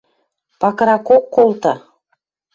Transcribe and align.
Пакыракок 0.61 1.21
колты 1.35 1.73